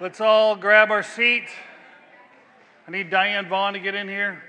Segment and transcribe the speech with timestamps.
[0.00, 1.44] Let's all grab our seat.
[2.88, 4.42] I need Diane Vaughn to get in here.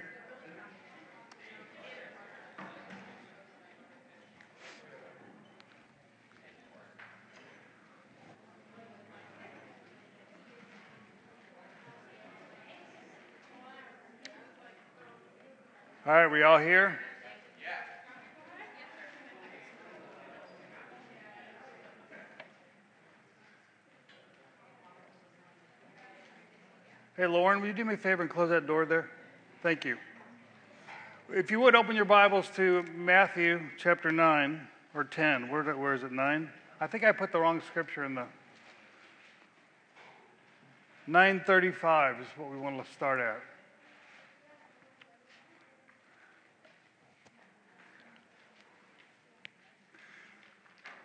[16.08, 17.00] All right, we all here?
[27.18, 29.10] Hey, Lauren, will you do me a favor and close that door there?
[29.64, 29.98] Thank you.
[31.30, 35.48] If you would open your Bibles to Matthew chapter 9 or 10.
[35.48, 36.12] Where, where is it?
[36.12, 36.50] 9?
[36.82, 38.26] I think I put the wrong scripture in the.
[41.08, 43.40] 935 is what we want to start at.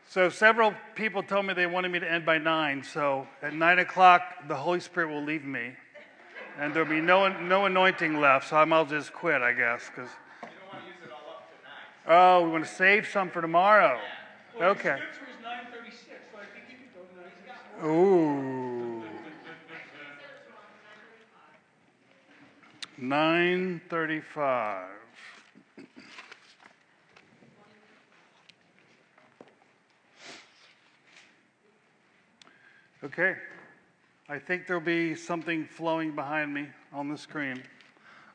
[0.08, 2.82] So, several people told me they wanted me to end by 9.
[2.82, 5.74] So, at 9 o'clock, the Holy Spirit will leave me
[6.60, 9.90] and there'll be no, no anointing left, so I might just quit, I guess.
[9.96, 10.10] Cause,
[12.06, 13.98] oh, we want to save some for tomorrow.
[14.54, 14.60] Yeah.
[14.60, 14.98] Well, okay.
[17.80, 19.02] So Ooh.
[22.98, 24.86] 935.
[33.02, 33.34] Okay.
[34.30, 37.60] I think there'll be something flowing behind me on the screen.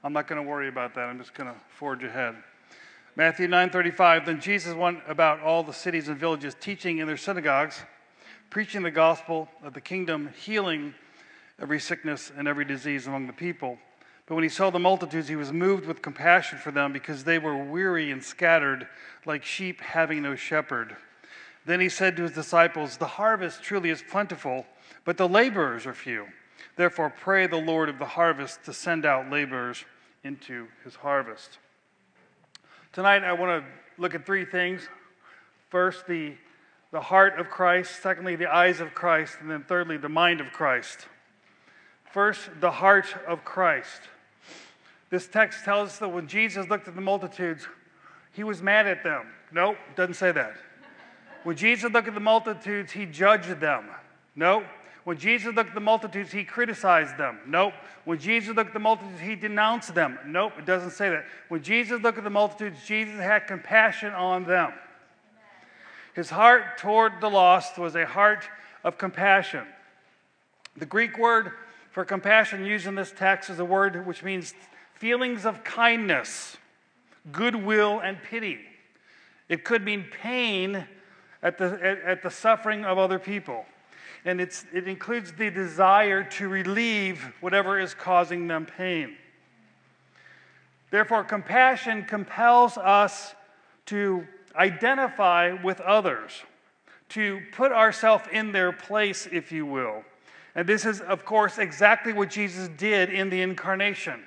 [0.04, 1.08] I'm not going to worry about that.
[1.08, 2.36] I'm just going to forge ahead.
[3.16, 7.82] Matthew 9:35 Then Jesus went about all the cities and villages teaching in their synagogues,
[8.50, 10.94] preaching the gospel of the kingdom, healing
[11.62, 13.78] every sickness and every disease among the people.
[14.26, 17.40] But when he saw the multitudes, he was moved with compassion for them because they
[17.40, 18.86] were weary and scattered
[19.26, 20.98] like sheep having no shepherd.
[21.66, 24.66] Then he said to his disciples, The harvest truly is plentiful
[25.06, 26.26] but the laborers are few.
[26.76, 29.86] Therefore, pray the Lord of the harvest to send out laborers
[30.24, 31.60] into his harvest.
[32.92, 34.90] Tonight, I want to look at three things.
[35.70, 36.34] First, the,
[36.92, 38.02] the heart of Christ.
[38.02, 39.38] Secondly, the eyes of Christ.
[39.40, 41.08] And then thirdly, the mind of Christ.
[42.12, 44.02] First, the heart of Christ.
[45.12, 47.68] This text tells us that when Jesus looked at the multitudes,
[48.32, 49.28] he was mad at them.
[49.52, 50.56] Nope, it doesn't say that.
[51.46, 53.86] When Jesus looked at the multitudes, he judged them.
[54.36, 54.64] Nope,
[55.04, 57.38] when Jesus looked at the multitudes, he criticized them.
[57.46, 57.74] Nope.
[58.06, 60.18] When Jesus looked at the multitudes, he denounced them.
[60.26, 61.26] Nope, it doesn't say that.
[61.48, 64.74] When Jesus looked at the multitudes, Jesus had compassion on them.
[66.16, 68.50] His heart toward the lost was a heart
[68.84, 69.68] of compassion.
[70.76, 71.52] The Greek word
[71.92, 74.56] for compassion used in this text is a word which means
[74.96, 76.58] feelings of kindness,
[77.32, 78.58] goodwill, and pity.
[79.48, 80.88] It could mean pain
[81.44, 83.66] at the, at, at the suffering of other people
[84.26, 89.16] and it's, it includes the desire to relieve whatever is causing them pain.
[90.90, 93.36] Therefore, compassion compels us
[93.86, 94.26] to
[94.56, 96.32] identify with others,
[97.10, 100.04] to put ourselves in their place, if you will.
[100.56, 104.24] And this is, of course, exactly what Jesus did in the incarnation.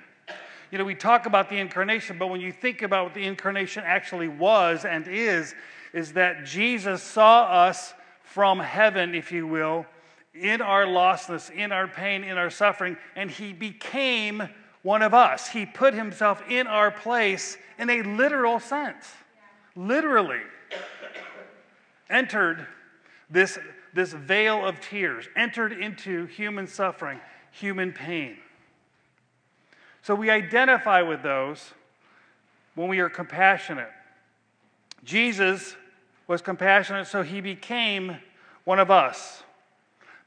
[0.71, 3.83] You know, we talk about the incarnation, but when you think about what the incarnation
[3.85, 5.55] actually was and is,
[5.93, 9.85] is that Jesus saw us from heaven, if you will,
[10.33, 14.47] in our lostness, in our pain, in our suffering, and he became
[14.83, 15.49] one of us.
[15.49, 19.05] He put himself in our place in a literal sense.
[19.75, 20.41] Literally
[22.09, 22.65] entered
[23.29, 23.57] this,
[23.93, 27.19] this vale of tears, entered into human suffering,
[27.51, 28.37] human pain.
[30.01, 31.73] So we identify with those
[32.75, 33.89] when we are compassionate.
[35.03, 35.75] Jesus
[36.27, 38.17] was compassionate, so he became
[38.63, 39.43] one of us.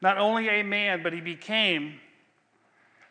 [0.00, 2.00] Not only a man, but he became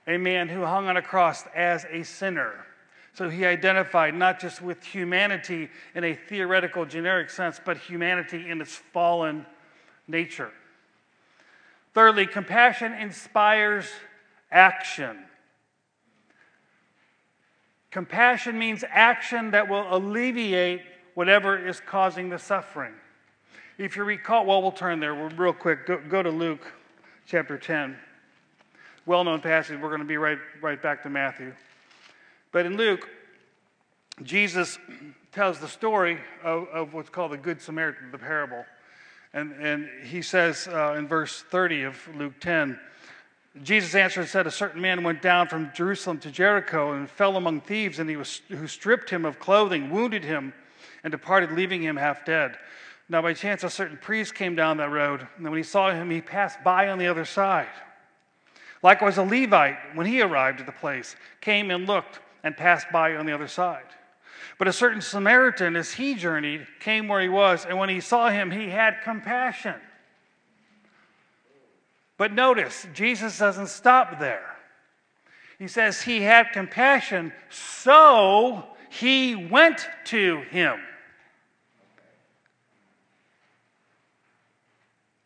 [0.08, 2.66] a man who hung on a cross as a sinner.
[3.14, 8.62] So he identified not just with humanity in a theoretical, generic sense, but humanity in
[8.62, 9.46] its fallen
[10.08, 10.52] nature.
[11.94, 13.88] Thirdly, compassion inspires
[14.50, 15.18] action.
[17.90, 20.82] Compassion means action that will alleviate
[21.14, 22.94] whatever is causing the suffering.
[23.78, 25.86] If you recall, well, we'll turn there real quick.
[25.88, 26.72] Go, go to Luke
[27.26, 27.98] chapter 10.
[29.06, 29.80] Well known passage.
[29.80, 31.54] We're going to be right, right back to Matthew.
[32.52, 33.10] But in Luke,
[34.24, 34.78] Jesus
[35.32, 38.66] tells the story of, of what's called the Good Samaritan, the parable.
[39.34, 42.80] And, and he says uh, in verse 30 of Luke 10,
[43.64, 47.36] Jesus answered and said, A certain man went down from Jerusalem to Jericho and fell
[47.38, 50.54] among thieves, and he was, who stripped him of clothing, wounded him,
[51.04, 52.58] and departed, leaving him half dead.
[53.10, 56.10] Now, by chance, a certain priest came down that road, and when he saw him,
[56.10, 57.68] he passed by on the other side.
[58.84, 63.16] Likewise, a Levite, when he arrived at the place, came and looked and passed by
[63.16, 63.84] on the other side.
[64.58, 68.30] But a certain Samaritan, as he journeyed, came where he was, and when he saw
[68.30, 69.76] him, he had compassion.
[72.18, 74.56] But notice, Jesus doesn't stop there.
[75.58, 80.80] He says he had compassion, so he went to him.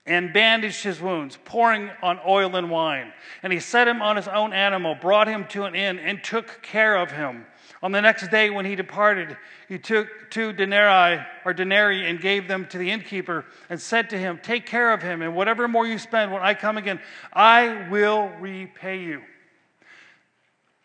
[0.06, 3.12] And bandaged his wounds, pouring on oil and wine.
[3.42, 6.62] And he set him on his own animal, brought him to an inn, and took
[6.62, 7.46] care of him.
[7.82, 9.36] On the next day, when he departed,
[9.68, 14.18] he took two denarii or denarii and gave them to the innkeeper and said to
[14.18, 17.00] him, Take care of him, and whatever more you spend when I come again,
[17.34, 19.22] I will repay you.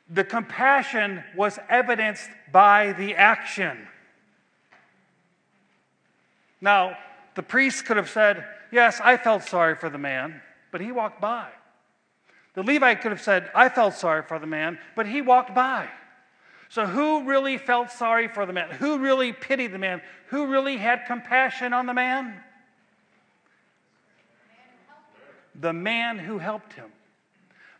[0.09, 3.87] The compassion was evidenced by the action.
[6.61, 6.97] Now,
[7.35, 10.41] the priest could have said, Yes, I felt sorry for the man,
[10.71, 11.49] but he walked by.
[12.55, 15.89] The Levite could have said, I felt sorry for the man, but he walked by.
[16.69, 18.71] So, who really felt sorry for the man?
[18.71, 20.01] Who really pitied the man?
[20.29, 22.41] Who really had compassion on the man?
[25.57, 26.91] The man who helped him.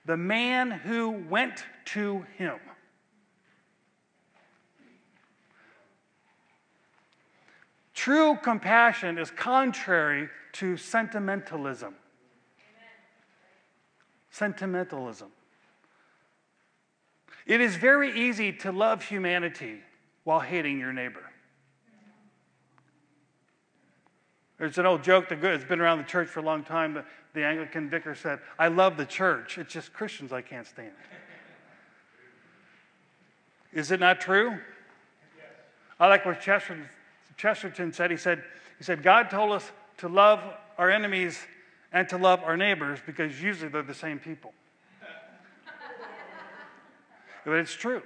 [0.07, 2.59] The man who went to him.
[7.95, 11.95] True compassion is contrary to sentimentalism.
[14.31, 15.29] Sentimentalism.
[17.47, 19.81] It is very easy to love humanity
[20.25, 21.25] while hating your neighbor.
[24.59, 26.93] There's an old joke that's been around the church for a long time.
[26.93, 29.57] But the Anglican vicar said, I love the church.
[29.57, 30.93] It's just Christians I can't stand.
[33.73, 34.51] Is it not true?
[34.51, 34.61] Yes.
[35.99, 36.87] I like what Chesterton,
[37.39, 38.11] Chesterton said.
[38.11, 38.45] He said,
[38.77, 39.71] he said, God told us
[40.01, 40.41] to love
[40.79, 41.39] our enemies
[41.93, 44.53] and to love our neighbors because usually they're the same people.
[47.45, 48.03] but it's true.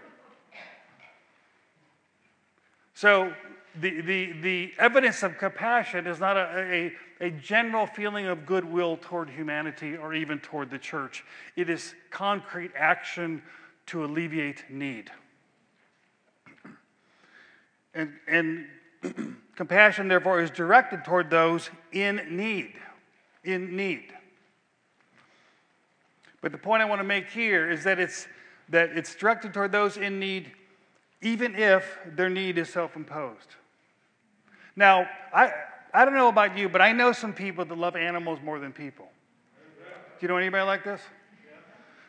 [2.94, 3.32] So
[3.81, 8.99] the, the, the evidence of compassion is not a, a, a, general feeling of goodwill
[9.00, 11.25] toward humanity or even toward the church.
[11.56, 13.43] It is concrete action
[13.87, 15.11] to alleviate need.
[17.94, 18.67] And, and
[19.56, 22.75] Compassion, therefore, is directed toward those in need.
[23.45, 24.12] In need.
[26.41, 28.27] But the point I want to make here is that it's,
[28.69, 30.51] that it's directed toward those in need,
[31.23, 33.49] even if their need is self imposed.
[34.77, 35.53] Now, I,
[35.93, 38.73] I don't know about you, but I know some people that love animals more than
[38.73, 39.09] people.
[39.77, 41.00] Do you know anybody like this?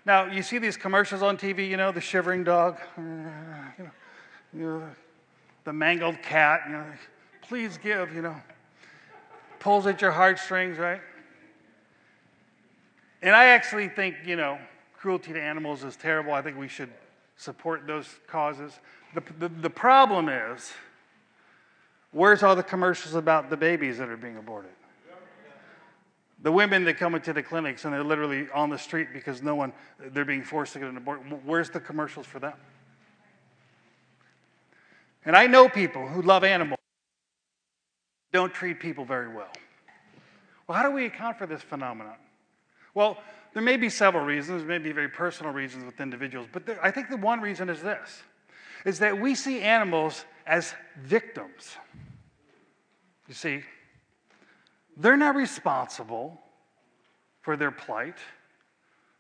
[0.06, 3.92] Now, you see these commercials on TV, you know, the shivering dog, you
[4.54, 4.84] know,
[5.66, 6.86] the mangled cat, you know,
[7.42, 8.36] please give, you know.
[9.60, 11.02] Pulls at your heartstrings, right?
[13.22, 14.60] And I actually think, you know,
[14.96, 16.34] cruelty to animals is terrible.
[16.34, 16.92] I think we should
[17.36, 18.80] support those causes.
[19.16, 20.72] The, the, the problem is,
[22.12, 24.72] where's all the commercials about the babies that are being aborted?
[26.44, 29.56] The women that come into the clinics and they're literally on the street because no
[29.56, 31.40] one, they're being forced to get an abortion.
[31.44, 32.54] Where's the commercials for them?
[35.26, 36.80] And I know people who love animals
[38.32, 39.52] don't treat people very well.
[40.68, 42.16] Well, how do we account for this phenomenon?
[42.94, 43.18] Well,
[43.54, 46.78] there may be several reasons, there may be very personal reasons with individuals, but there,
[46.84, 48.24] I think the one reason is this
[48.86, 51.76] is that we see animals as victims.
[53.28, 53.64] You see,
[54.96, 56.40] they're not responsible
[57.42, 58.18] for their plight.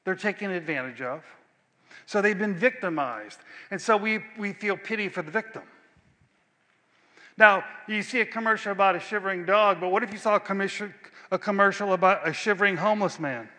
[0.04, 1.24] They're taken advantage of.
[2.06, 3.40] So they've been victimized.
[3.72, 5.64] And so we, we feel pity for the victim.
[7.38, 10.89] Now, you see a commercial about a shivering dog, but what if you saw a,
[11.32, 13.50] a commercial about a shivering homeless man?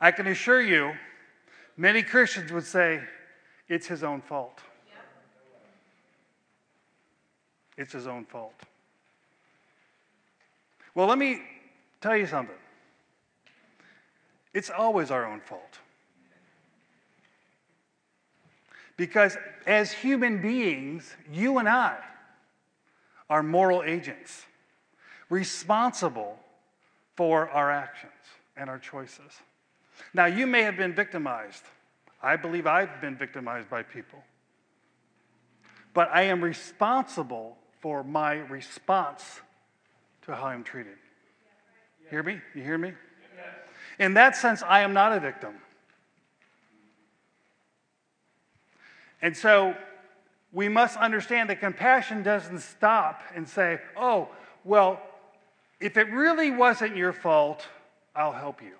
[0.00, 0.92] I can assure you,
[1.76, 3.00] many Christians would say
[3.68, 4.60] it's his own fault.
[7.76, 8.54] It's his own fault.
[10.94, 11.42] Well, let me
[12.00, 12.56] tell you something.
[14.54, 15.78] It's always our own fault.
[18.96, 19.36] Because
[19.66, 21.98] as human beings, you and I
[23.28, 24.44] are moral agents,
[25.28, 26.38] responsible
[27.16, 28.12] for our actions
[28.56, 29.40] and our choices.
[30.14, 31.64] Now, you may have been victimized.
[32.22, 34.22] I believe I've been victimized by people.
[35.92, 39.40] But I am responsible for my response
[40.22, 40.96] to how I'm treated.
[42.10, 42.40] Hear me?
[42.54, 42.92] You hear me?
[43.98, 45.54] In that sense, I am not a victim.
[49.22, 49.74] And so
[50.52, 54.28] we must understand that compassion doesn't stop and say, oh,
[54.64, 55.00] well,
[55.80, 57.66] if it really wasn't your fault,
[58.14, 58.72] I'll help you.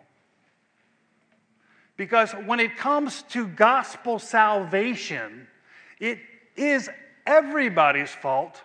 [1.97, 5.47] Because when it comes to gospel salvation,
[5.99, 6.19] it
[6.57, 6.90] is
[7.26, 8.62] everybody's fault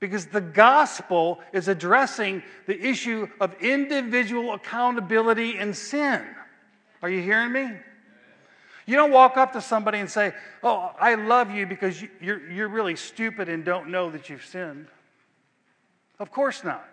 [0.00, 6.24] because the gospel is addressing the issue of individual accountability and sin.
[7.02, 7.70] Are you hearing me?
[8.86, 12.68] You don't walk up to somebody and say, Oh, I love you because you're, you're
[12.68, 14.88] really stupid and don't know that you've sinned.
[16.18, 16.86] Of course not.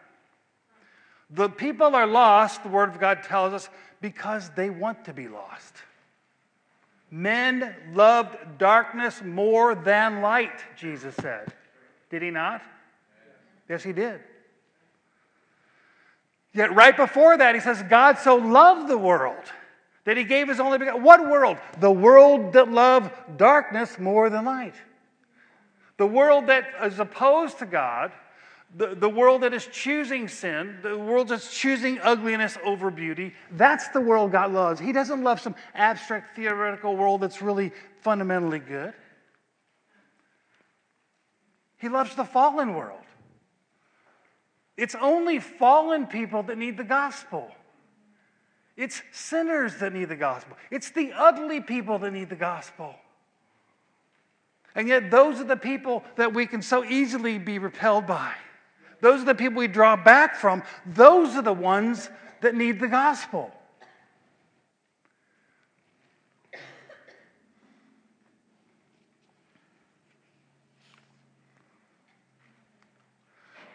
[1.30, 3.70] The people are lost, the Word of God tells us,
[4.02, 5.76] because they want to be lost.
[7.10, 11.54] Men loved darkness more than light, Jesus said.
[12.10, 12.62] Did he not?
[13.70, 14.20] Yes, he did.
[16.54, 19.44] Yet, right before that, he says, God so loved the world
[20.04, 21.04] that he gave his only begotten.
[21.04, 21.58] What world?
[21.80, 24.76] The world that loved darkness more than light.
[25.98, 28.12] The world that is opposed to God
[28.76, 33.90] the, the world that is choosing sin, the world that's choosing ugliness over beauty, that's
[33.90, 34.80] the world God loves.
[34.80, 38.94] He doesn't love some abstract theoretical world that's really fundamentally good.
[41.78, 43.00] He loves the fallen world.
[44.78, 47.52] It's only fallen people that need the gospel.
[48.78, 50.58] It's sinners that need the gospel.
[50.70, 52.96] It's the ugly people that need the gospel.
[54.74, 58.34] And yet, those are the people that we can so easily be repelled by.
[59.02, 60.64] Those are the people we draw back from.
[60.86, 62.10] Those are the ones
[62.42, 63.52] that need the gospel.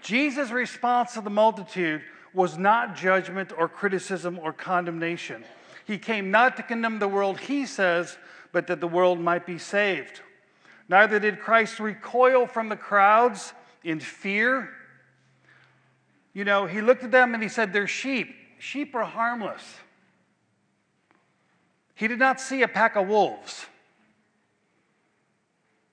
[0.01, 2.01] Jesus' response to the multitude
[2.37, 5.45] was not judgment or criticism or condemnation.
[5.85, 8.17] He came not to condemn the world, he says,
[8.53, 10.21] but that the world might be saved.
[10.89, 13.53] Neither did Christ recoil from the crowds
[13.83, 14.71] in fear
[16.37, 18.37] you know, he looked at them and he said, They're sheep.
[18.59, 19.63] Sheep are harmless.
[21.95, 23.65] He did not see a pack of wolves,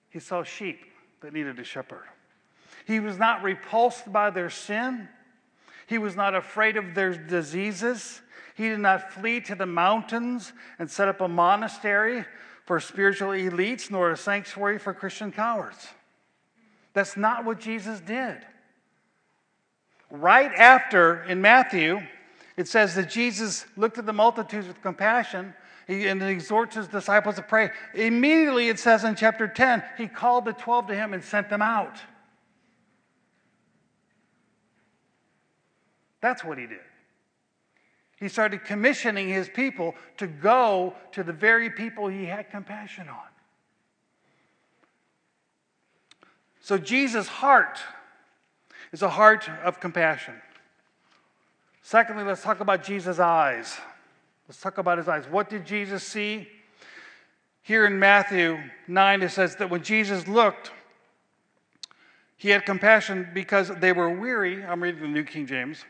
[0.10, 0.82] he saw sheep
[1.22, 2.04] that needed a shepherd.
[2.86, 5.08] He was not repulsed by their sin.
[5.88, 8.22] He was not afraid of their diseases.
[8.56, 12.26] He did not flee to the mountains and set up a monastery
[12.66, 15.88] for spiritual elites, nor a sanctuary for Christian cowards.
[16.94, 18.46] That's not what Jesus did
[20.14, 22.02] right after in Matthew,
[22.56, 25.54] it says that Jesus looked at the multitudes with compassion
[25.88, 27.72] and exhorts his disciples to pray.
[27.94, 31.62] Immediately, it says in chapter 10, he called the 12 to him and sent them
[31.62, 31.98] out.
[36.24, 36.80] That's what he did.
[38.16, 43.28] He started commissioning his people to go to the very people he had compassion on.
[46.62, 47.82] So, Jesus' heart
[48.94, 50.36] is a heart of compassion.
[51.82, 53.78] Secondly, let's talk about Jesus' eyes.
[54.48, 55.26] Let's talk about his eyes.
[55.30, 56.48] What did Jesus see?
[57.64, 60.72] Here in Matthew 9, it says that when Jesus looked,
[62.38, 64.64] he had compassion because they were weary.
[64.64, 65.84] I'm reading the New King James.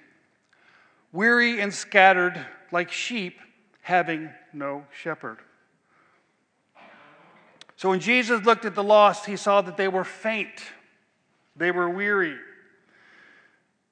[1.13, 3.39] Weary and scattered like sheep,
[3.81, 5.37] having no shepherd.
[7.77, 10.63] So when Jesus looked at the lost, he saw that they were faint,
[11.55, 12.35] they were weary.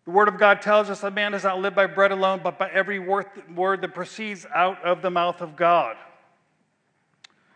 [0.06, 2.58] The Word of God tells us that man does not live by bread alone, but
[2.58, 5.96] by every word that proceeds out of the mouth of God.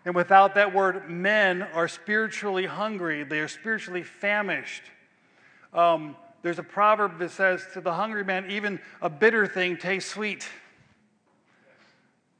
[0.05, 4.83] And without that word, men are spiritually hungry, they are spiritually famished.
[5.73, 10.11] Um, there's a proverb that says, To the hungry man, even a bitter thing tastes
[10.11, 10.47] sweet.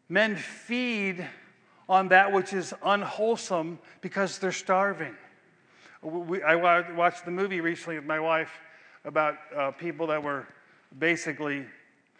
[0.09, 1.27] Men feed
[1.89, 5.15] on that which is unwholesome because they're starving.
[6.03, 8.51] We, I watched the movie recently with my wife
[9.05, 10.47] about uh, people that were
[10.99, 11.65] basically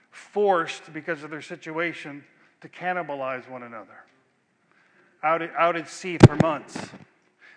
[0.10, 2.24] forced because of their situation
[2.62, 4.06] to cannibalize one another
[5.22, 6.90] out at, out at sea for months.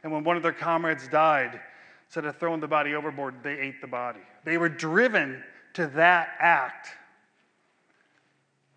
[0.03, 1.63] And when one of their comrades died,
[2.09, 4.21] instead of throwing the body overboard, they ate the body.
[4.45, 6.89] They were driven to that act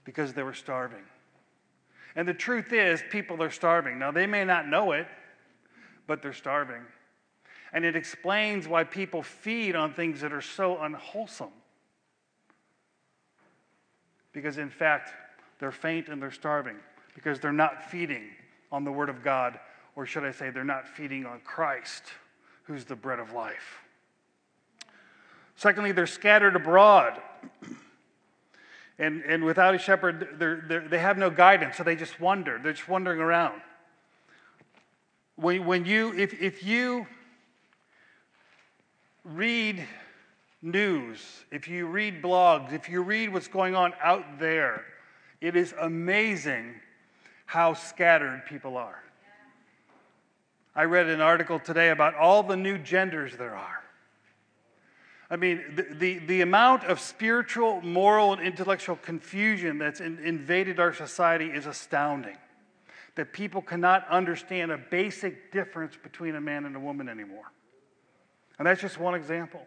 [0.04, 1.04] because they were starving.
[2.18, 3.98] And the truth is, people are starving.
[3.98, 5.08] Now, they may not know it,
[6.08, 6.82] but they're starving.
[7.72, 11.54] And it explains why people feed on things that are so unwholesome.
[14.34, 15.14] Because, in fact,
[15.60, 16.76] they're faint and they're starving
[17.16, 18.24] because they're not feeding
[18.74, 19.58] on the Word of God,
[19.96, 22.04] or should I say, they're not feeding on Christ,
[22.72, 23.80] who's the bread of life.
[25.56, 27.22] Secondly, they're scattered abroad.
[28.98, 32.60] And, and without a shepherd, they're, they're, they have no guidance, so they just wander.
[32.64, 33.62] They're just wandering around.
[35.36, 37.08] When, when you, if, if you
[39.26, 39.86] read
[40.62, 41.20] news,
[41.52, 44.86] if you read blogs, if you read what's going on out there,
[45.42, 46.76] it is amazing
[47.48, 49.04] how scattered people are.
[50.76, 53.84] I read an article today about all the new genders there are.
[55.30, 60.80] I mean, the, the, the amount of spiritual, moral, and intellectual confusion that's in, invaded
[60.80, 62.38] our society is astounding.
[63.16, 67.52] That people cannot understand a basic difference between a man and a woman anymore.
[68.58, 69.66] And that's just one example.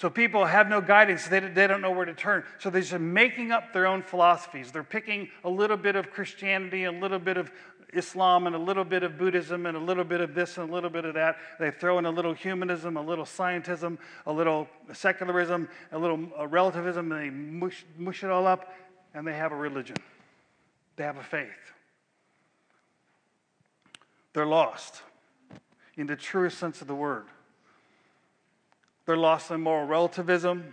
[0.00, 1.28] So people have no guidance.
[1.28, 2.44] They, they don't know where to turn.
[2.58, 4.72] So they're just making up their own philosophies.
[4.72, 7.52] They're picking a little bit of Christianity, a little bit of
[7.92, 10.72] Islam, and a little bit of Buddhism, and a little bit of this and a
[10.72, 11.36] little bit of that.
[11.58, 16.46] They throw in a little humanism, a little scientism, a little secularism, a little uh,
[16.46, 18.72] relativism, and they mush, mush it all up,
[19.12, 19.96] and they have a religion.
[20.96, 21.50] They have a faith.
[24.32, 25.02] They're lost
[25.98, 27.26] in the truest sense of the word.
[29.10, 30.72] They're lost in moral relativism.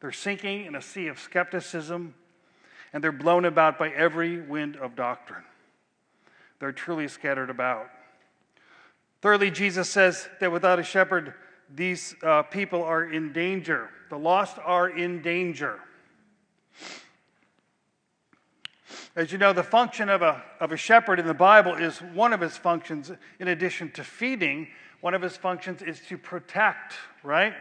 [0.00, 2.12] They're sinking in a sea of skepticism.
[2.92, 5.44] And they're blown about by every wind of doctrine.
[6.58, 7.86] They're truly scattered about.
[9.22, 11.32] Thirdly, Jesus says that without a shepherd,
[11.74, 13.88] these uh, people are in danger.
[14.10, 15.80] The lost are in danger.
[19.16, 22.34] As you know, the function of a, of a shepherd in the Bible is one
[22.34, 24.68] of his functions, in addition to feeding,
[25.00, 27.54] one of his functions is to protect, right?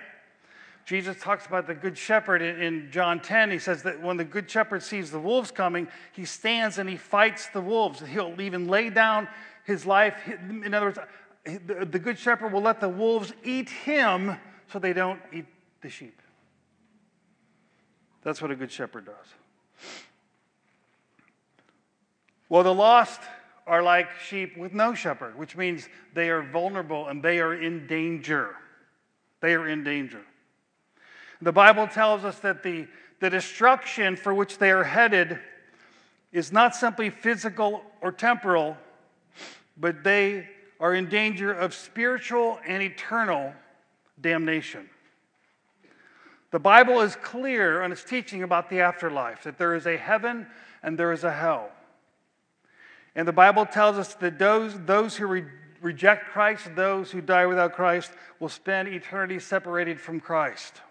[0.90, 3.52] Jesus talks about the good shepherd in, John 10.
[3.52, 6.98] He says that when the good shepherd sees the wolves coming, he stands and he
[6.98, 8.00] fights the wolves.
[8.00, 9.28] He'll even lay down
[9.66, 10.16] his life.
[10.50, 10.98] In other words,
[11.46, 14.36] the good shepherd will let the wolves eat him
[14.72, 15.46] so they don't eat
[15.82, 16.20] the sheep.
[18.24, 19.94] That's what a good shepherd does.
[22.50, 23.22] Well, the lost
[23.68, 27.86] are like sheep with no shepherd, which means they are vulnerable and they are in
[27.86, 28.56] danger.
[29.40, 30.24] They are in danger.
[31.42, 32.88] The Bible tells us that the,
[33.20, 35.40] the destruction for which they are headed
[36.32, 38.78] is not simply physical or temporal,
[39.78, 40.48] but they
[40.80, 43.54] are in danger of spiritual and eternal
[44.20, 44.90] damnation.
[46.52, 50.48] The Bible is clear on its teaching about the afterlife, that there is a heaven
[50.82, 51.70] and there is a hell.
[53.16, 55.46] And the Bible tells us that those, those who re-
[55.82, 60.82] reject Christ, those who die without Christ, will spend eternity separated from Christ.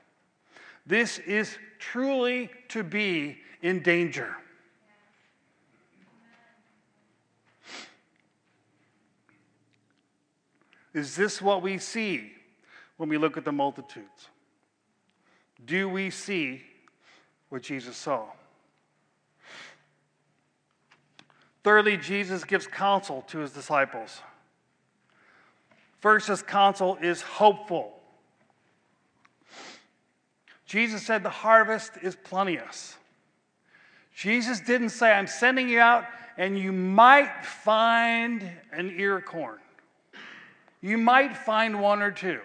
[0.89, 4.35] This is truly to be in danger.
[10.95, 12.33] Is this what we see
[12.97, 14.31] when we look at the multitudes?
[15.63, 16.63] Do we see
[17.51, 18.25] what Jesus saw?
[21.63, 24.23] Thirdly, Jesus gives counsel to his disciples.
[26.01, 27.98] First, his counsel is hopeful.
[30.69, 32.95] Jesus said, The harvest is plenteous.
[34.15, 36.05] Jesus didn't say, I'm sending you out
[36.37, 39.59] and you might find an ear corn.
[40.81, 42.41] You might find one or two.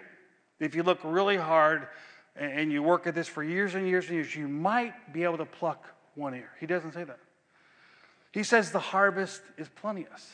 [0.59, 1.87] If you look really hard
[2.35, 5.37] and you work at this for years and years and years, you might be able
[5.37, 6.49] to pluck one ear.
[6.59, 7.19] He doesn't say that.
[8.31, 10.31] He says the harvest is plenteous.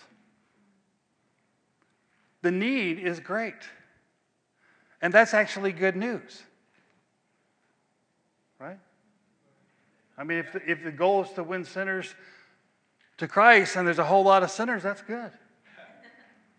[2.43, 3.55] The need is great.
[5.01, 6.43] And that's actually good news
[10.19, 12.13] I mean, if the, if the goal is to win sinners
[13.17, 15.31] to Christ and there's a whole lot of sinners, that's good.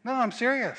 [0.03, 0.79] No, I'm serious.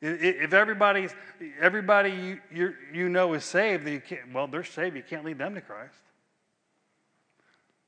[0.00, 1.12] If everybody's,
[1.60, 4.96] everybody you, you, you know is saved, you can't, well, they're saved.
[4.96, 5.96] You can't lead them to Christ.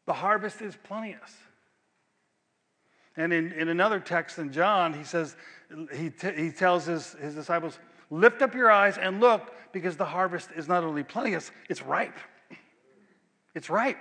[0.06, 1.32] The harvest is plenteous.
[3.16, 5.36] And in, in another text in John, he says,
[5.94, 7.78] he, t- he tells his, his disciples,
[8.10, 12.18] Lift up your eyes and look because the harvest is not only plenteous, it's ripe.
[13.54, 14.00] It's ripe.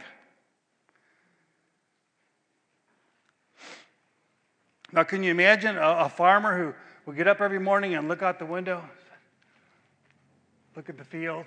[4.94, 6.74] Now, can you imagine a, a farmer who
[7.06, 8.84] would get up every morning and look out the window,
[10.76, 11.46] look at the field,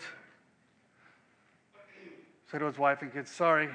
[2.50, 3.68] say to his wife and kids, Sorry,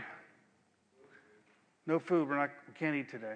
[1.85, 3.35] no food, we're not, we can't eat today.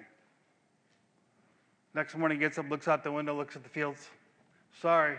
[1.94, 4.08] Next morning, gets up, looks out the window, looks at the fields.
[4.82, 5.16] Sorry,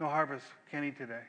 [0.00, 1.20] no harvest, can't eat today.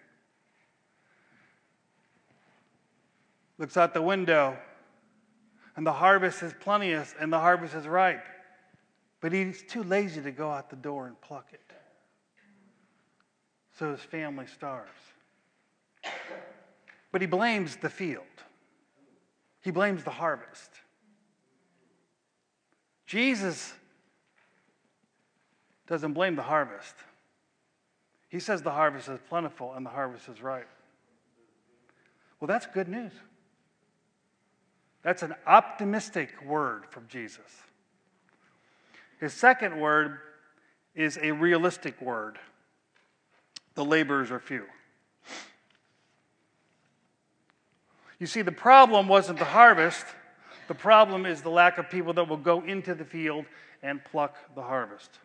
[3.58, 4.58] Looks out the window,
[5.78, 8.26] and the harvest is plenteous and the harvest is ripe.
[9.22, 11.62] But he's too lazy to go out the door and pluck it.
[13.78, 14.89] So his family starves.
[17.12, 18.26] But he blames the field,
[19.62, 20.72] he blames the harvest.
[23.06, 23.74] Jesus
[25.88, 26.96] doesn't blame the harvest.
[28.28, 30.67] He says the harvest is plentiful and the harvest is ripe.
[32.41, 33.13] Well, that's good news.
[35.03, 37.45] That's an optimistic word from Jesus.
[39.19, 40.19] His second word
[40.95, 42.38] is a realistic word
[43.77, 44.65] the laborers are few.
[48.19, 50.03] You see, the problem wasn't the harvest,
[50.67, 53.45] the problem is the lack of people that will go into the field
[53.83, 55.19] and pluck the harvest.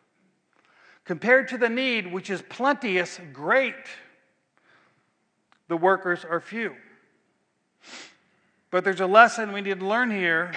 [1.06, 3.74] Compared to the need, which is plenteous, great,
[5.68, 6.76] the workers are few.
[8.72, 10.50] But there's a lesson we need to learn here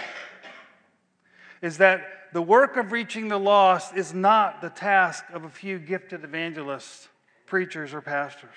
[1.62, 5.78] is that the work of reaching the lost is not the task of a few
[5.78, 7.10] gifted evangelists
[7.46, 8.56] preachers or pastors.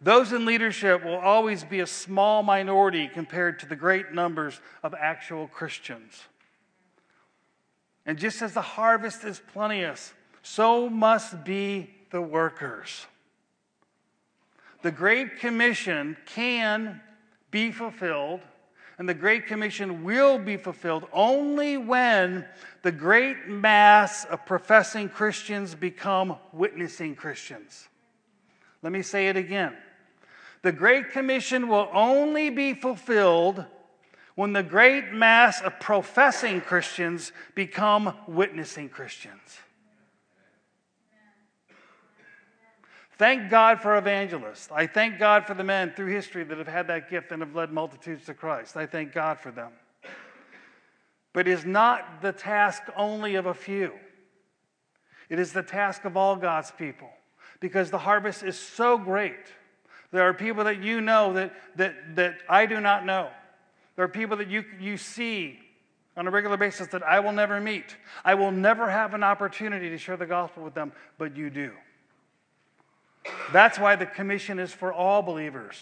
[0.00, 4.94] Those in leadership will always be a small minority compared to the great numbers of
[4.98, 6.22] actual Christians.
[8.06, 13.06] And just as the harvest is plenteous, so must be the workers.
[14.80, 17.00] The Great Commission can
[17.52, 18.40] be fulfilled
[18.98, 22.44] and the Great Commission will be fulfilled only when
[22.82, 27.88] the great mass of professing Christians become witnessing Christians.
[28.82, 29.76] Let me say it again.
[30.62, 33.64] The Great Commission will only be fulfilled
[34.34, 39.58] when the great mass of professing Christians become witnessing Christians.
[43.22, 44.68] Thank God for evangelists.
[44.72, 47.54] I thank God for the men through history that have had that gift and have
[47.54, 48.76] led multitudes to Christ.
[48.76, 49.70] I thank God for them.
[51.32, 53.92] But it is not the task only of a few,
[55.28, 57.10] it is the task of all God's people
[57.60, 59.52] because the harvest is so great.
[60.10, 63.28] There are people that you know that, that, that I do not know.
[63.94, 65.60] There are people that you, you see
[66.16, 67.96] on a regular basis that I will never meet.
[68.24, 71.70] I will never have an opportunity to share the gospel with them, but you do.
[73.52, 75.76] That's why the commission is for all believers.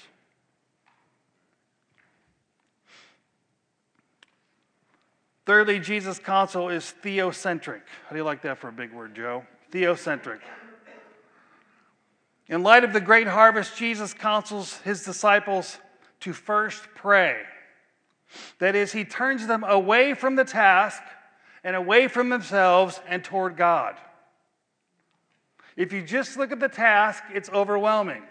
[5.46, 7.80] Thirdly, Jesus' counsel is theocentric.
[8.04, 9.44] How do you like that for a big word, Joe?
[9.72, 10.40] Theocentric.
[12.48, 15.78] In light of the great harvest, Jesus counsels his disciples
[16.20, 17.42] to first pray.
[18.58, 21.02] That is, he turns them away from the task
[21.64, 23.96] and away from themselves and toward God.
[25.80, 28.22] If you just look at the task, it's overwhelming.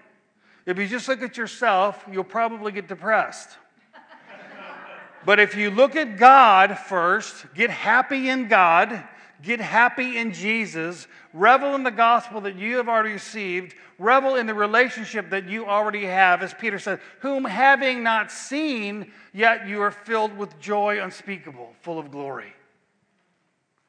[0.68, 3.50] If you just look at yourself, you'll probably get depressed.
[5.26, 9.04] but if you look at God first, get happy in God,
[9.42, 14.46] get happy in Jesus, revel in the gospel that you have already received, revel in
[14.46, 19.82] the relationship that you already have, as Peter said, whom having not seen, yet you
[19.82, 22.54] are filled with joy unspeakable, full of glory.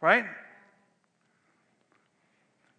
[0.00, 0.24] Right?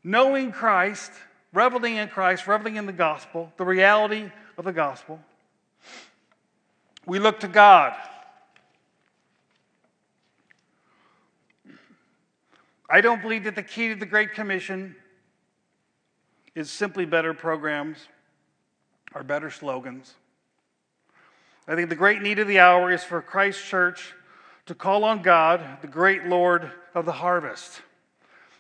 [0.04, 1.12] Knowing Christ,
[1.54, 5.20] reveling in Christ, reveling in the gospel, the reality of the gospel,
[7.06, 7.94] we look to God.
[12.90, 14.96] I don't believe that the key to the Great Commission
[16.56, 17.98] is simply better programs
[19.16, 20.14] or better slogans.
[21.68, 24.14] I think the great need of the hour is for Christ Church
[24.66, 27.82] to call on God, the great Lord of the harvest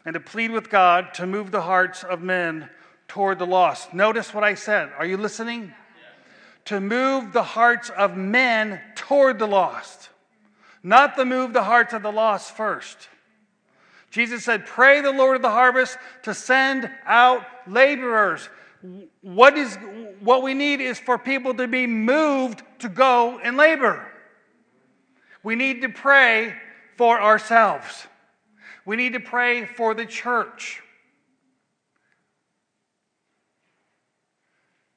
[0.05, 2.69] and to plead with God to move the hearts of men
[3.07, 3.93] toward the lost.
[3.93, 4.91] Notice what I said.
[4.97, 5.73] Are you listening?
[6.65, 10.09] To move the hearts of men toward the lost,
[10.83, 13.09] not to move the hearts of the lost first.
[14.11, 18.47] Jesus said, Pray the Lord of the harvest to send out laborers.
[19.21, 19.75] What, is,
[20.19, 24.05] what we need is for people to be moved to go and labor.
[25.43, 26.53] We need to pray
[26.97, 28.07] for ourselves.
[28.85, 30.81] We need to pray for the church.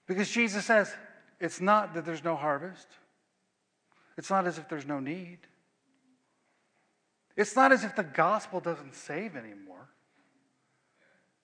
[0.06, 0.92] Because Jesus says,
[1.40, 2.86] it's not that there's no harvest.
[4.16, 5.38] It's not as if there's no need.
[7.36, 9.88] It's not as if the gospel doesn't save anymore.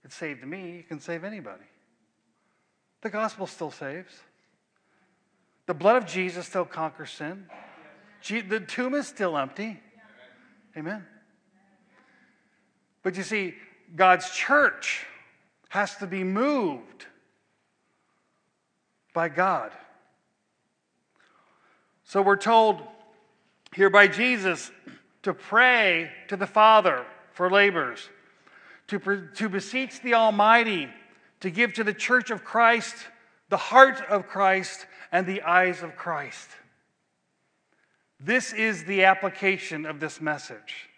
[0.05, 1.64] It saved me, it can save anybody.
[3.03, 4.12] The gospel still saves.
[5.66, 7.46] The blood of Jesus still conquers sin.
[8.29, 9.81] The tomb is still empty.
[10.76, 11.05] Amen.
[13.03, 13.55] But you see,
[13.97, 15.07] God's church
[15.69, 17.07] has to be moved
[19.15, 19.73] by God.
[22.05, 22.81] So we're told
[23.75, 24.71] here by Jesus
[25.23, 28.09] to pray to the Father for labors,
[28.89, 30.89] to, to beseech the Almighty
[31.41, 32.95] to give to the church of Christ
[33.49, 36.49] the heart of Christ and the eyes of Christ.
[38.21, 40.89] This is the application of this message.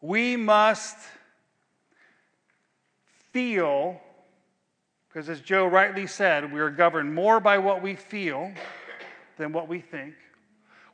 [0.00, 0.96] We must
[3.32, 4.00] feel,
[5.08, 8.52] because as Joe rightly said, we are governed more by what we feel
[9.36, 10.14] than what we think.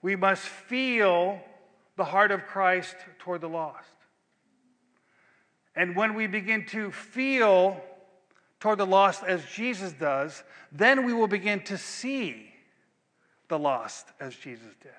[0.03, 1.41] We must feel
[1.97, 3.88] the heart of Christ toward the lost.
[5.75, 7.83] And when we begin to feel
[8.61, 12.53] toward the lost as Jesus does, then we will begin to see
[13.49, 14.93] the lost as Jesus did.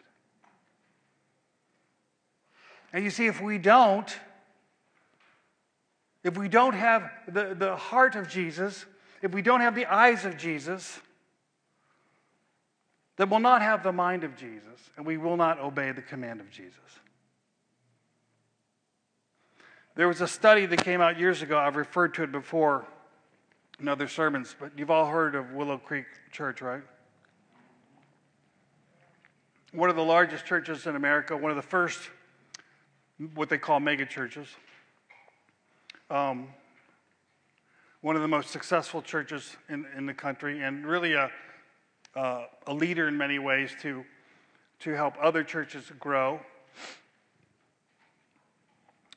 [2.93, 4.15] And you see, if we don't,
[6.23, 8.86] if we don't have the, the heart of Jesus,
[9.21, 10.99] if we don't have the eyes of Jesus,
[13.17, 16.39] then we'll not have the mind of Jesus, and we will not obey the command
[16.39, 16.79] of Jesus.
[19.95, 21.58] There was a study that came out years ago.
[21.58, 22.86] I've referred to it before
[23.79, 26.82] in other sermons, but you've all heard of Willow Creek Church, right?
[29.71, 31.99] One of the largest churches in America, one of the first,
[33.34, 34.47] what they call mega churches.
[36.10, 36.47] Um,
[38.02, 41.32] one of the most successful churches in, in the country, and really a,
[42.15, 44.04] uh, a leader in many ways to,
[44.80, 46.39] to help other churches grow.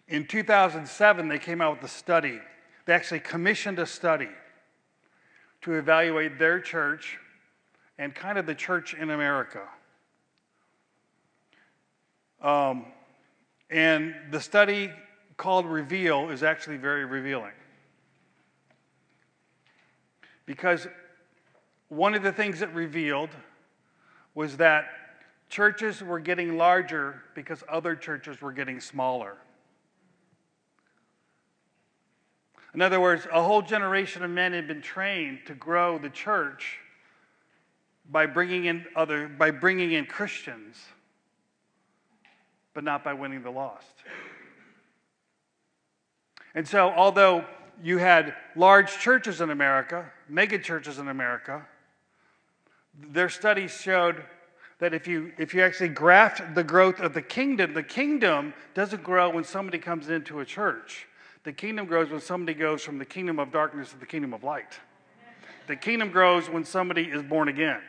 [0.09, 2.39] In 2007, they came out with a study.
[2.85, 4.29] They actually commissioned a study
[5.63, 7.19] to evaluate their church
[7.99, 9.63] and kind of the church in America.
[12.41, 12.87] Um,
[13.71, 14.91] and the study
[15.37, 17.53] called Reveal is actually very revealing.
[20.47, 20.87] Because
[21.89, 23.31] one of the things it revealed
[24.35, 24.87] was that
[25.49, 29.37] churches were getting larger because other churches were getting smaller.
[32.75, 36.79] In other words, a whole generation of men had been trained to grow the church
[38.11, 40.77] by bringing in other by bringing in Christians,
[42.77, 44.05] but not by winning the lost.
[46.55, 47.47] And so, although
[47.83, 51.67] you had large churches in America, mega churches in America,
[52.95, 54.23] their studies showed
[54.79, 59.03] that if you if you actually graft the growth of the kingdom, the kingdom doesn't
[59.03, 61.07] grow when somebody comes into a church.
[61.45, 64.45] The kingdom grows when somebody goes from the kingdom of darkness to the kingdom of
[64.45, 64.79] light.
[65.67, 67.81] The kingdom grows when somebody is born again,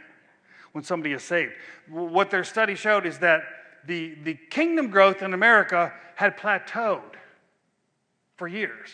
[0.71, 1.52] when somebody is saved.
[1.89, 3.43] What their study showed is that
[3.88, 7.15] the, the kingdom growth in America had plateaued
[8.36, 8.89] for years.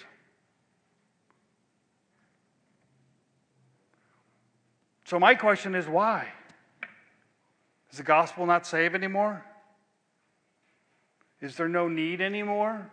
[5.05, 6.27] So, my question is why?
[7.89, 9.43] Does the gospel not save anymore?
[11.41, 12.89] Is there no need anymore?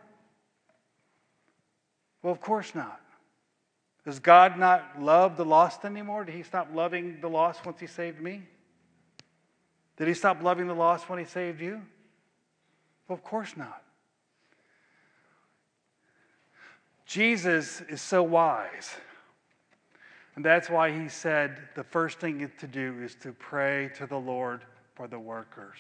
[2.23, 3.01] Well, of course not.
[4.05, 6.25] Does God not love the lost anymore?
[6.25, 8.43] Did he stop loving the lost once he saved me?
[10.01, 11.83] Did he stop loving the lost when he saved you?
[13.07, 13.83] Well, of course not.
[17.05, 18.97] Jesus is so wise.
[20.37, 24.17] And that's why he said the first thing to do is to pray to the
[24.17, 24.63] Lord
[24.95, 25.77] for the workers.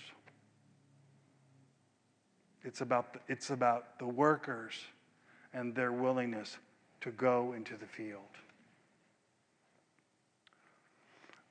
[2.62, 4.74] It's about the, it's about the workers
[5.54, 6.59] and their willingness
[7.00, 8.20] to go into the field.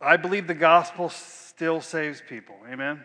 [0.02, 2.56] I believe the gospel still saves people.
[2.70, 3.04] Amen.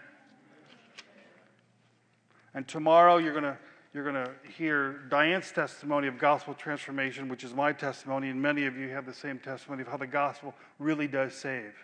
[2.54, 3.58] And tomorrow you're going to
[3.92, 8.66] you're going to hear Diane's testimony of gospel transformation, which is my testimony, and many
[8.66, 11.74] of you have the same testimony of how the gospel really does save,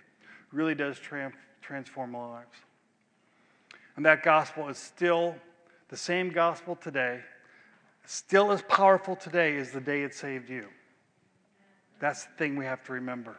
[0.50, 2.56] really does tra- transform lives.
[3.94, 5.36] And that gospel is still
[5.88, 7.20] the same gospel today
[8.10, 10.66] still as powerful today as the day it saved you.
[12.00, 13.36] That's the thing we have to remember.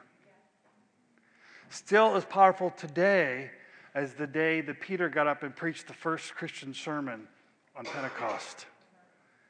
[1.71, 3.49] Still as powerful today
[3.95, 7.25] as the day that Peter got up and preached the first Christian sermon
[7.77, 8.65] on Pentecost.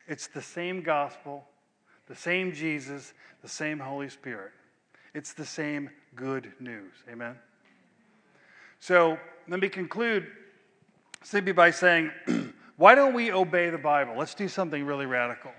[0.08, 1.44] It's the same gospel,
[2.08, 4.52] the same Jesus, the same Holy Spirit.
[5.16, 6.94] It's the same good news.
[7.12, 7.36] Amen?
[8.80, 10.28] So let me conclude
[11.24, 12.12] simply by saying,
[12.78, 14.14] Why don't we obey the Bible?
[14.16, 15.52] Let's do something really radical.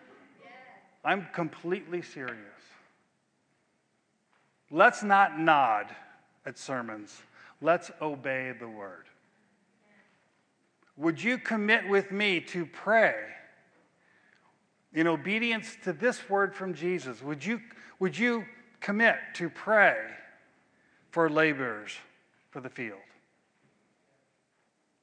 [1.06, 2.57] I'm completely serious.
[4.70, 5.86] Let's not nod
[6.44, 7.22] at sermons.
[7.60, 9.06] Let's obey the word.
[10.96, 13.14] Would you commit with me to pray
[14.92, 17.22] in obedience to this word from Jesus?
[17.22, 17.60] Would you,
[17.98, 18.44] would you
[18.80, 19.96] commit to pray
[21.10, 21.92] for laborers
[22.50, 22.98] for the field?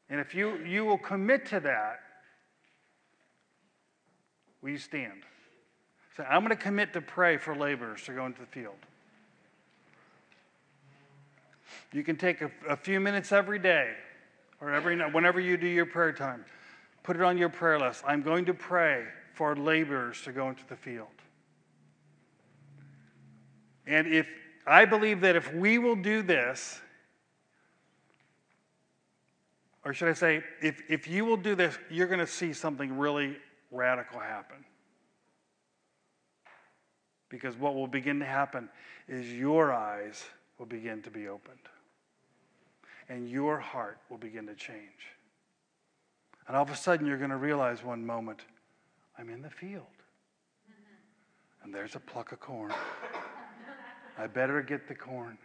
[0.09, 1.99] And if you, you will commit to that,
[4.61, 5.23] will you stand?
[6.15, 8.75] Say, I'm going to commit to pray for laborers to go into the field.
[11.93, 13.93] You can take a, a few minutes every day
[14.61, 16.45] or every whenever you do your prayer time.
[17.03, 18.03] Put it on your prayer list.
[18.05, 21.07] I'm going to pray for laborers to go into the field.
[23.85, 24.27] And if
[24.65, 26.81] I believe that if we will do this,
[29.83, 32.97] or should I say, if, if you will do this, you're going to see something
[32.97, 33.37] really
[33.71, 34.65] radical happen.
[37.29, 38.69] Because what will begin to happen
[39.07, 40.23] is your eyes
[40.57, 41.59] will begin to be opened,
[43.09, 45.15] and your heart will begin to change.
[46.47, 48.41] And all of a sudden, you're going to realize one moment
[49.17, 49.83] I'm in the field,
[51.63, 52.73] and there's a pluck of corn.
[54.17, 55.37] I better get the corn.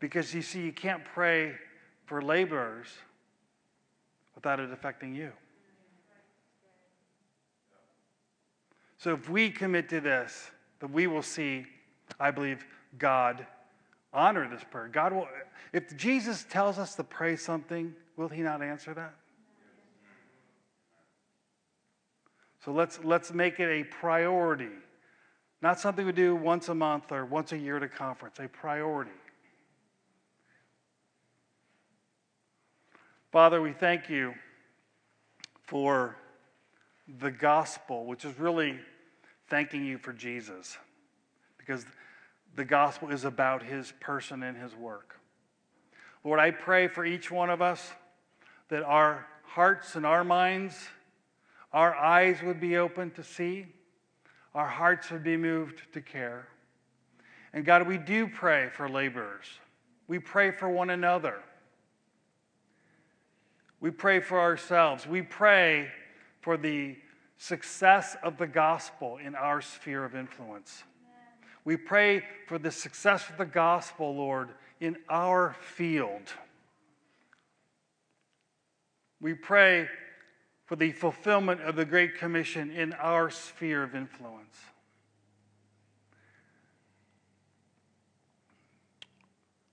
[0.00, 1.54] Because you see, you can't pray
[2.06, 2.88] for laborers
[4.34, 5.30] without it affecting you.
[8.98, 11.66] So if we commit to this, that we will see,
[12.18, 12.64] I believe,
[12.98, 13.46] God
[14.12, 14.88] honor this prayer.
[14.88, 15.28] God will,
[15.72, 19.14] if Jesus tells us to pray something, will he not answer that?
[22.64, 24.68] So let's, let's make it a priority.
[25.62, 28.48] Not something we do once a month or once a year at a conference, a
[28.48, 29.10] priority.
[33.32, 34.34] Father, we thank you
[35.62, 36.16] for
[37.20, 38.78] the gospel, which is really
[39.48, 40.76] thanking you for Jesus,
[41.58, 41.84] because
[42.60, 45.18] the gospel is about his person and his work.
[46.24, 47.90] Lord, I pray for each one of us
[48.68, 50.76] that our hearts and our minds,
[51.72, 53.64] our eyes would be open to see,
[54.54, 56.48] our hearts would be moved to care.
[57.54, 59.46] And God, we do pray for laborers.
[60.06, 61.36] We pray for one another.
[63.80, 65.06] We pray for ourselves.
[65.06, 65.88] We pray
[66.42, 66.98] for the
[67.38, 70.84] success of the gospel in our sphere of influence.
[71.64, 76.32] We pray for the success of the gospel, Lord, in our field.
[79.20, 79.88] We pray
[80.64, 84.56] for the fulfillment of the Great Commission in our sphere of influence.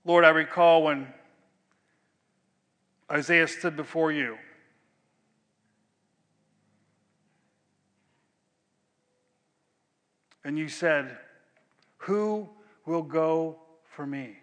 [0.04, 1.06] Lord, I recall when
[3.10, 4.36] Isaiah stood before you.
[10.44, 11.18] And you said,
[12.08, 12.48] Who
[12.86, 14.34] will go for me?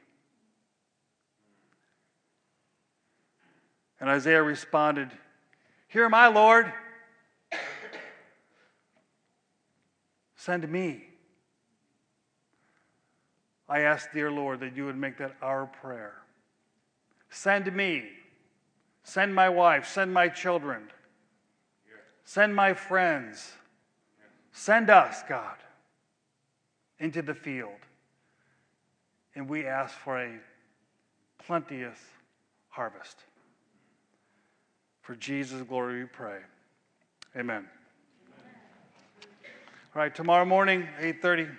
[3.99, 5.10] And Isaiah responded,
[5.88, 6.71] Here I, Lord.
[10.36, 11.06] Send me.
[13.67, 16.13] I ask, dear Lord, that you would make that our prayer.
[17.32, 18.04] Send me.
[19.01, 19.88] Send my wife.
[19.88, 20.84] Send my children.
[22.25, 23.54] Send my friends.
[24.51, 25.56] Send us, God
[26.99, 27.79] into the field.
[29.36, 30.39] And we ask for a
[31.45, 31.99] plenteous
[32.69, 33.17] harvest.
[35.01, 36.39] For Jesus' glory we pray.
[37.36, 37.58] Amen.
[37.58, 37.67] Amen.
[39.93, 41.49] All right, tomorrow morning, 8:30.